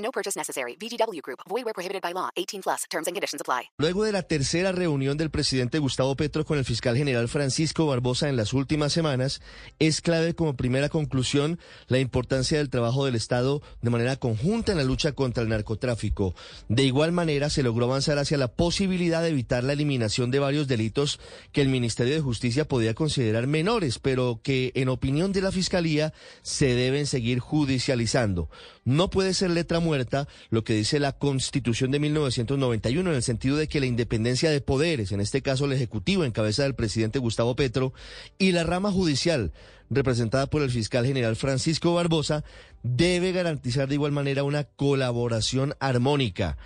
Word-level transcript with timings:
No 0.00 0.10
purchase 0.10 0.38
necessary. 0.38 0.76
VGW 0.76 1.20
Group. 1.22 1.40
Void 1.48 1.64
where 1.64 1.74
prohibited 1.74 2.02
by 2.02 2.12
law. 2.12 2.30
18 2.36 2.62
plus. 2.62 2.84
Terms 2.90 3.06
and 3.06 3.14
conditions 3.14 3.40
apply. 3.40 3.70
Luego 3.78 4.04
de 4.04 4.12
la 4.12 4.22
tercera 4.22 4.72
reunión 4.72 5.16
del 5.16 5.30
presidente 5.30 5.78
Gustavo 5.78 6.16
Petro 6.16 6.44
con 6.44 6.58
el 6.58 6.64
fiscal 6.64 6.96
general 6.96 7.28
Francisco 7.28 7.86
Barbosa 7.86 8.28
en 8.28 8.36
las 8.36 8.52
últimas 8.52 8.92
semanas, 8.92 9.40
es 9.78 10.00
clave 10.00 10.34
como 10.34 10.56
primera 10.56 10.88
conclusión 10.88 11.58
la 11.88 11.98
importancia 11.98 12.58
del 12.58 12.70
trabajo 12.70 13.04
del 13.04 13.14
Estado 13.14 13.62
de 13.82 13.90
manera 13.90 14.16
conjunta 14.16 14.72
en 14.72 14.78
la 14.78 14.84
lucha 14.84 15.12
contra 15.12 15.42
el 15.42 15.48
narcotráfico. 15.48 16.34
De 16.68 16.84
igual 16.84 17.12
manera, 17.12 17.50
se 17.50 17.62
logró 17.62 17.86
avanzar 17.86 18.18
hacia 18.18 18.38
la 18.38 18.48
posibilidad 18.48 19.22
de 19.22 19.28
evitar 19.28 19.64
la 19.64 19.72
eliminación 19.72 20.30
de 20.30 20.38
varios 20.38 20.68
delitos 20.68 21.20
que 21.52 21.62
el 21.62 21.68
Ministerio 21.68 22.14
de 22.14 22.20
Justicia 22.20 22.66
podía 22.66 22.94
considerar 22.94 23.46
menores, 23.46 23.98
pero 23.98 24.40
que, 24.42 24.72
en 24.74 24.88
opinión 24.88 25.32
de 25.32 25.42
la 25.42 25.52
Fiscalía, 25.52 26.12
se 26.42 26.74
deben 26.74 27.06
seguir 27.06 27.38
judicializando. 27.38 28.48
No 28.84 29.10
puede 29.10 29.34
ser 29.34 29.50
letra 29.50 29.80
muerta 29.90 30.28
lo 30.50 30.62
que 30.62 30.74
dice 30.74 31.00
la 31.00 31.10
Constitución 31.10 31.90
de 31.90 31.98
1991 31.98 33.10
en 33.10 33.16
el 33.16 33.22
sentido 33.24 33.56
de 33.56 33.66
que 33.66 33.80
la 33.80 33.86
independencia 33.86 34.48
de 34.48 34.60
poderes, 34.60 35.10
en 35.10 35.20
este 35.20 35.42
caso 35.42 35.64
el 35.64 35.72
Ejecutivo 35.72 36.24
en 36.24 36.30
cabeza 36.30 36.62
del 36.62 36.76
presidente 36.76 37.18
Gustavo 37.18 37.56
Petro, 37.56 37.92
y 38.38 38.52
la 38.52 38.62
rama 38.62 38.92
judicial 38.92 39.50
representada 39.90 40.46
por 40.46 40.62
el 40.62 40.70
fiscal 40.70 41.04
general 41.04 41.34
Francisco 41.34 41.92
Barbosa, 41.92 42.44
debe 42.84 43.32
garantizar 43.32 43.88
de 43.88 43.96
igual 43.96 44.12
manera 44.12 44.44
una 44.44 44.62
colaboración 44.62 45.74
armónica. 45.80 46.56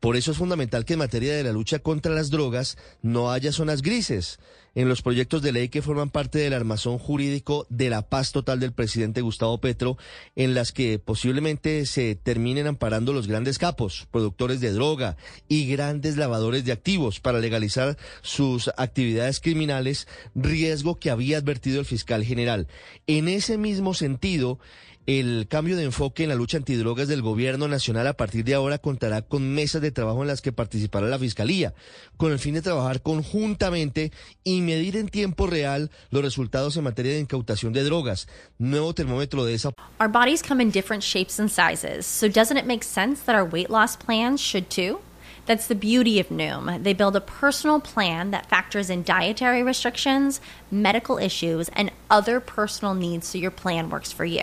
Por 0.00 0.16
eso 0.16 0.32
es 0.32 0.38
fundamental 0.38 0.84
que 0.84 0.94
en 0.94 0.98
materia 0.98 1.36
de 1.36 1.44
la 1.44 1.52
lucha 1.52 1.78
contra 1.78 2.12
las 2.12 2.30
drogas 2.30 2.76
no 3.00 3.30
haya 3.30 3.52
zonas 3.52 3.80
grises 3.80 4.40
en 4.76 4.88
los 4.88 5.02
proyectos 5.02 5.42
de 5.42 5.52
ley 5.52 5.68
que 5.70 5.82
forman 5.82 6.10
parte 6.10 6.38
del 6.38 6.52
armazón 6.52 6.98
jurídico 6.98 7.66
de 7.70 7.90
la 7.90 8.02
paz 8.02 8.30
total 8.30 8.60
del 8.60 8.72
presidente 8.72 9.22
Gustavo 9.22 9.58
Petro, 9.58 9.96
en 10.36 10.54
las 10.54 10.70
que 10.70 10.98
posiblemente 10.98 11.86
se 11.86 12.14
terminen 12.14 12.66
amparando 12.66 13.14
los 13.14 13.26
grandes 13.26 13.58
capos, 13.58 14.06
productores 14.12 14.60
de 14.60 14.72
droga 14.72 15.16
y 15.48 15.66
grandes 15.66 16.18
lavadores 16.18 16.64
de 16.66 16.72
activos 16.72 17.20
para 17.20 17.40
legalizar 17.40 17.96
sus 18.20 18.70
actividades 18.76 19.40
criminales, 19.40 20.06
riesgo 20.34 20.98
que 20.98 21.10
había 21.10 21.38
advertido 21.38 21.80
el 21.80 21.86
fiscal 21.86 22.22
general. 22.22 22.68
En 23.06 23.28
ese 23.28 23.56
mismo 23.56 23.94
sentido, 23.94 24.58
el 25.06 25.46
cambio 25.48 25.76
de 25.76 25.84
enfoque 25.84 26.24
en 26.24 26.30
la 26.30 26.34
lucha 26.34 26.56
antidrogas 26.56 27.06
del 27.06 27.22
gobierno 27.22 27.68
nacional 27.68 28.08
a 28.08 28.16
partir 28.16 28.44
de 28.44 28.54
ahora 28.54 28.78
contará 28.78 29.22
con 29.22 29.54
mesas 29.54 29.80
de 29.80 29.92
trabajo 29.92 30.22
en 30.22 30.28
las 30.28 30.42
que 30.42 30.50
participará 30.50 31.06
la 31.06 31.18
Fiscalía, 31.18 31.74
con 32.16 32.32
el 32.32 32.40
fin 32.40 32.54
de 32.54 32.62
trabajar 32.62 33.02
conjuntamente 33.02 34.10
y 34.42 34.60
medir 34.62 34.96
en 34.96 35.08
tiempo 35.08 35.46
real 35.46 35.92
los 36.10 36.22
resultados 36.24 36.76
en 36.76 36.84
materia 36.84 37.12
de 37.12 37.20
incautación 37.20 37.72
de 37.72 37.84
drogas. 37.84 38.26
Nuevo 38.58 38.94
termómetro 38.94 39.44
de 39.44 39.54
esa. 39.54 39.70
Our 40.00 40.08
bodies 40.08 40.42
come 40.42 40.60
in 40.60 40.72
different 40.72 41.04
shapes 41.04 41.38
and 41.38 41.48
sizes, 41.48 42.04
so 42.04 42.28
doesn't 42.28 42.58
it 42.58 42.66
make 42.66 42.82
sense 42.82 43.22
that 43.26 43.36
our 43.36 43.48
weight 43.48 43.70
loss 43.70 43.96
plans 43.96 44.40
should 44.40 44.68
too? 44.68 44.98
That's 45.46 45.68
the 45.68 45.76
beauty 45.76 46.18
of 46.18 46.30
Noom. 46.30 46.82
They 46.82 46.92
build 46.92 47.14
a 47.14 47.20
personal 47.20 47.78
plan 47.78 48.32
that 48.32 48.48
factors 48.48 48.90
in 48.90 49.04
dietary 49.04 49.62
restrictions, 49.62 50.40
medical 50.72 51.18
issues, 51.18 51.68
and 51.68 51.92
other 52.10 52.40
personal 52.40 52.94
needs 52.94 53.28
so 53.28 53.38
your 53.38 53.52
plan 53.52 53.88
works 53.88 54.10
for 54.10 54.24
you. 54.24 54.42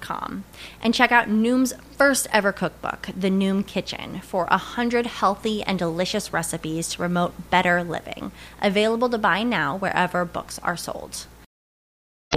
com 0.00 0.44
and 0.82 0.94
check 0.94 1.12
out 1.12 1.28
Noom's 1.28 1.72
first 1.96 2.26
ever 2.32 2.52
cookbook, 2.52 3.10
The 3.16 3.30
Noom 3.30 3.66
Kitchen, 3.66 4.20
for 4.20 4.46
a 4.50 4.56
hundred 4.56 5.06
healthy 5.06 5.62
and 5.62 5.78
delicious 5.78 6.32
recipes 6.32 6.88
to 6.88 6.98
promote 6.98 7.50
better 7.50 7.82
living. 7.84 8.32
Available 8.62 9.08
to 9.10 9.18
buy 9.18 9.42
now 9.42 9.76
wherever 9.76 10.24
books 10.24 10.58
are 10.60 10.76
sold. 10.76 11.26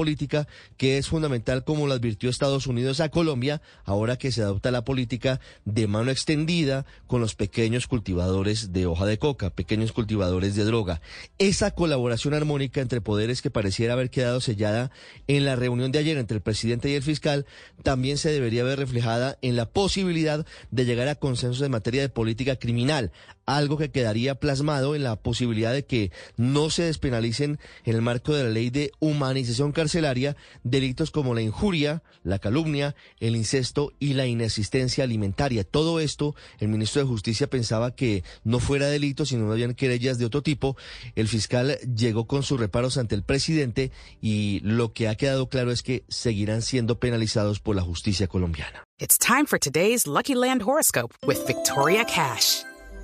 Política 0.04 0.48
que 0.76 0.98
es 0.98 1.08
fundamental 1.08 1.64
como 1.64 1.88
lo 1.88 1.94
advirtió 1.94 2.30
Estados 2.30 2.68
Unidos 2.68 3.00
a 3.00 3.10
Colombia 3.10 3.62
ahora 3.86 4.18
que 4.18 4.32
se 4.32 4.42
adopta 4.42 4.72
la 4.72 4.84
política 4.84 5.40
de 5.66 5.88
mano 5.88 6.12
extendida 6.12 6.86
con 7.08 7.22
los 7.22 7.36
pequeños 7.36 7.88
cultivadores 7.88 8.74
de 8.74 8.88
hoja 8.88 9.06
de 9.06 9.20
coca, 9.20 9.52
pequeños 9.52 9.92
cultivadores 9.92 10.56
de 10.56 10.66
droga. 10.66 11.00
Esa 11.38 11.72
colaboración 11.72 12.34
armónica 12.34 12.82
entre 12.82 13.02
poderes 13.02 13.42
que 13.42 13.52
pareciera 13.52 13.94
haber 13.94 14.10
quedado 14.10 14.42
sellada 14.42 14.92
en 15.28 15.46
la 15.46 15.56
reunión 15.56 15.92
de 15.92 16.00
ayer 16.00 16.18
entre 16.18 16.38
el 16.38 16.42
presidente 16.44 16.90
y 16.90 16.96
el 16.96 17.04
fiscal 17.04 17.46
también 17.84 18.18
se 18.18 18.32
debería 18.32 18.64
ver 18.64 18.80
reflejada 18.80 19.38
en 19.42 19.56
la 19.56 19.70
posibilidad 19.70 20.46
de 20.72 20.86
llegar 20.86 21.08
a 21.08 21.16
consensos 21.16 21.62
en 21.64 21.72
materia 21.72 22.02
de 22.02 22.10
política 22.10 22.56
criminal, 22.56 23.12
algo 23.46 23.78
que 23.78 23.92
quedaría 23.92 24.36
plasmado 24.36 24.96
en 24.96 25.04
la 25.04 25.16
posibilidad 25.16 25.74
de 25.74 25.86
que 25.86 26.12
no 26.38 26.70
se 26.70 26.84
despenalicen 26.84 27.60
en 27.86 27.96
el 27.96 28.02
marco 28.02 28.34
de 28.34 28.44
la 28.44 28.50
ley 28.50 28.70
de 28.70 28.92
humanización 29.00 29.72
carcelaria 29.72 30.36
delitos 30.64 31.12
como 31.12 31.34
la 31.34 31.42
injuria, 31.42 32.04
la 32.24 32.40
calumnia, 32.40 32.96
el 33.20 33.36
incesto 33.36 33.92
y 34.00 34.14
la 34.14 34.26
inasistencia 34.26 35.04
alimentaria. 35.04 35.64
Todo 35.64 36.00
esto, 36.00 36.36
el 36.60 36.70
ministro 36.70 37.02
de 37.02 37.08
Justicia 37.08 37.48
pensaba 37.48 37.96
que 37.96 38.24
no 38.44 38.60
fuera 38.60 38.88
delito, 38.88 39.26
sino 39.26 39.46
no 39.46 39.52
habían 39.52 39.76
querellas 39.76 40.18
de 40.18 40.26
otro 40.26 40.42
tipo. 40.42 40.78
El 41.16 41.28
fiscal 41.28 41.78
llegó 41.96 42.28
con 42.28 42.44
sus 42.44 42.60
reparos 42.60 42.98
ante 42.98 43.16
el 43.16 43.24
presidente 43.24 43.92
y 44.22 44.60
lo 44.64 44.94
que 44.94 45.08
ha 45.08 45.16
quedado 45.16 45.50
claro 45.50 45.72
es 45.72 45.84
que 45.84 46.04
seguirán 46.08 46.62
siendo 46.62 47.00
penalizados 47.00 47.60
por 47.60 47.76
la 47.76 47.82
justicia 47.82 48.28
colombiana. 48.28 48.84
It's 49.00 49.18
time 49.18 49.46
for 49.46 49.60
today's 49.60 50.08
Lucky 50.08 50.36
Land 50.36 50.62
horoscope 50.62 51.14
with 51.26 51.46
Victoria 51.46 52.06
Cash. 52.06 52.64